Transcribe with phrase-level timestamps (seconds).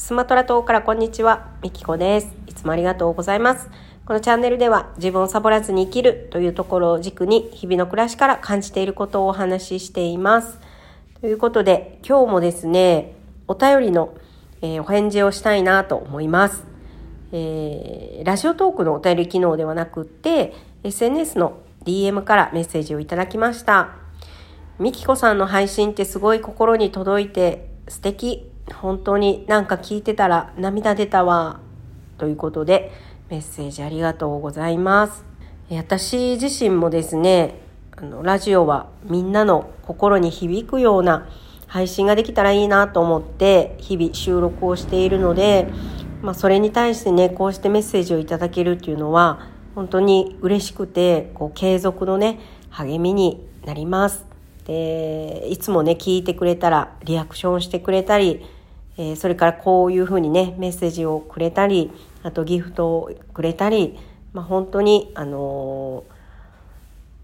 [0.00, 2.34] スマトラ島からこんにちは、みきこです。
[2.46, 3.68] いつもありがとうございます。
[4.06, 10.58] このチャンネルでは自分をサボらずに生きるというところを軸に日々の暮らしから感じていることをお話ししています。
[11.20, 13.14] ということで今日もですね、
[13.46, 14.14] お便りの、
[14.62, 16.64] えー、お返事をしたいなと思います。
[17.32, 23.90] えー、ラジオトークのお便り機能ではなくって SNS の DM からメッセージをいただきました。
[24.78, 31.60] みきこさんの配信ってすごい心に届いて素敵本当になんか聞いてたら涙出たわ。
[32.18, 32.92] ということで、
[33.30, 35.24] メッセージありがとうございます。
[35.70, 37.60] 私自身もですね、
[37.96, 41.28] あの、ラジオはみんなの心に響くような
[41.66, 45.68] 配信ができたらいいなと思って日々収録をしているので、
[46.22, 52.40] まあ、それに対してね、こうしてメッセージをいただけるっていうのは、本当に嬉しくて、こう、継続のね、
[52.70, 54.26] 励みになります。
[54.66, 58.44] で、いつもね、聞いてくれたら、リアクションしてくれたり、
[59.00, 61.90] えー、それからこういうふうにねメッセージをくれたり
[62.22, 63.98] あとギフトをくれたり、
[64.34, 66.14] まあ、本当に、あのー、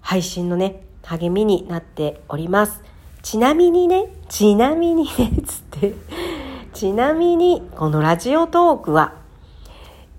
[0.00, 2.82] 配信のね励みになっております
[3.22, 5.10] ちなみにねちなみにね
[5.46, 5.94] つって
[6.74, 9.14] ちなみにこのラジオトークは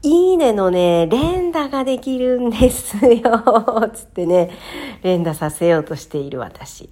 [0.04, 3.22] いいねのね、連打ができるんですよ。
[3.94, 4.50] つってね、
[5.04, 6.90] 連打させようとしている私。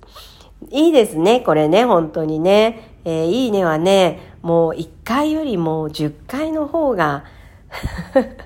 [0.69, 2.88] いいですね、これね、本当にね。
[3.05, 7.23] えー、いいねはね、もう1回よりも10回の方が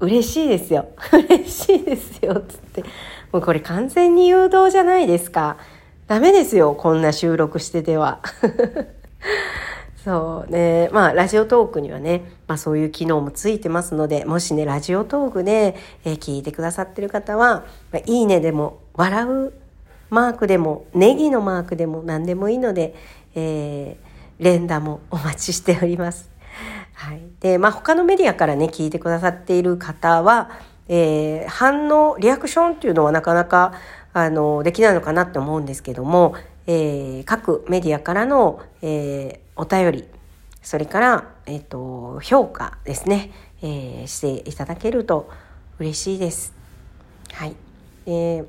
[0.00, 0.88] 嬉しいですよ。
[1.12, 2.34] 嬉しいですよ。
[2.34, 2.82] つって。
[3.30, 5.56] もうこれ完全に誘導じゃないですか。
[6.08, 6.74] ダメですよ。
[6.74, 8.20] こんな収録してては。
[10.04, 10.90] そうね。
[10.92, 19.52] まあ、ラジオトークにはね、まあそういう機能もついてますので、もしね、ラジオトークで、えー、聞いてくださってる方は、まあ、いいねでも、笑う
[20.12, 22.94] マークでも、ネギのマークでも何でもいいので、
[23.34, 26.28] えー連打もお待ちしております。
[26.94, 27.20] はい。
[27.40, 30.50] で、まあ、他のメディアからね、聞いてくださっている方は、
[30.88, 33.72] えー、反応、リアクションっていうのはなかなか、
[34.12, 36.34] あの、できないのかなって思うんですけども、
[36.66, 40.08] えー、各メディアからの、えー、お便り、
[40.60, 43.30] それから、えっ、ー、と、評価ですね、
[43.62, 45.30] えー、していただけると
[45.78, 46.52] 嬉しいです。
[47.32, 47.56] はい。
[48.06, 48.46] えー、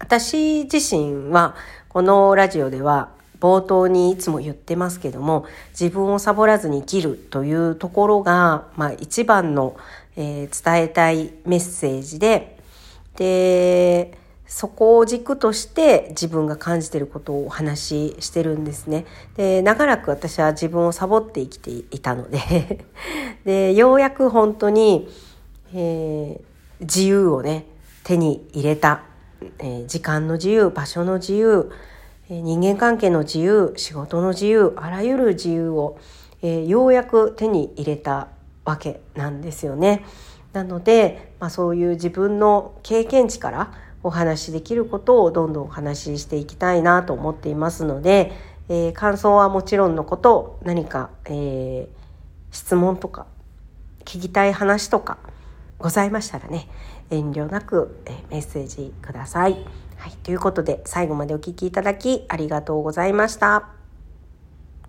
[0.00, 1.54] 私自身は、
[1.88, 9.76] このラジオでは、冒頭にいつも言ってますけども自分をサボらずに生きるというところが、まあ、一番の、
[10.16, 12.58] えー、伝えたいメッセージで
[13.16, 19.06] でそこを軸として自分が感じていることをお話ししてるんですね。
[19.36, 22.84] で長らく私は自分をサボって生きていたので
[23.44, 25.08] でようやく本当に、
[25.72, 26.40] えー、
[26.80, 27.66] 自由をね
[28.02, 29.02] 手に入れた、
[29.58, 31.70] えー、時間の自由場所の自由
[32.30, 35.98] え人間関係の自由仕事の自由あらゆる自由を、
[36.42, 38.28] えー、ようやく手に入れた
[38.64, 40.04] わけなんですよね。
[40.52, 48.32] なので、まあ、そういう自分の経験値からお話しできることをどんどんお話ししていきたいなと思っていますので、
[48.68, 51.86] えー、感想はもちろんのこと何か、えー、
[52.52, 53.26] 質問とか
[54.04, 55.18] 聞きたい話とか
[55.78, 56.68] ございましたらね
[57.10, 59.64] 遠慮なく、え、メッセージください。
[59.96, 63.79] はい、ということで最後までお聴きいただきありがとうございました。